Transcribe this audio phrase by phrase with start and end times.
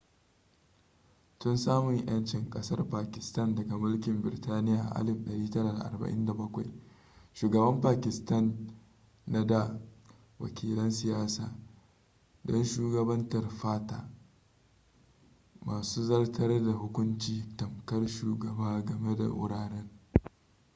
[1.39, 6.73] tun samun yancin kasar pakistan daga mulkin birtaniya a 1947
[7.33, 8.67] shugaban pakistan
[9.27, 9.79] na nada
[10.39, 11.55] wakilan siyasa
[12.43, 14.09] don shugabantar fata
[15.65, 19.89] masu zartar da hukunci tamkar shugaba game da wuraren